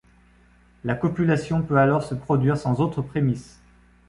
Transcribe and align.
La 0.83 0.95
copulation 0.95 1.61
peut 1.61 1.77
alors 1.77 2.01
se 2.01 2.15
produire 2.15 2.57
sans 2.57 2.79
autres 2.81 3.03
prémices. 3.03 3.59